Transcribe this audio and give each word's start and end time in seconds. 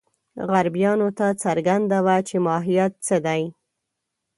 غربیانو 0.49 1.09
ته 1.17 1.25
څرګنده 1.43 1.97
وه 2.05 2.15
چې 2.27 2.35
ماهیت 2.45 2.93
څه 3.07 3.15
دی. 3.25 3.43